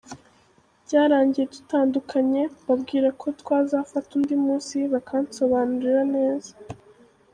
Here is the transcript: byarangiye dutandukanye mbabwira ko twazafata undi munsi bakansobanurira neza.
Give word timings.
byarangiye 0.85 1.45
dutandukanye 1.53 2.41
mbabwira 2.61 3.09
ko 3.19 3.27
twazafata 3.41 4.09
undi 4.17 4.35
munsi 4.43 4.77
bakansobanurira 4.93 6.01
neza. 6.15 6.53